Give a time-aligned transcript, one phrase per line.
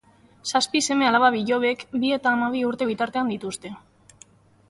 [0.51, 3.75] Zazpi seme-alaba-bilobek bi eta hamabi urte bitartean dituzte.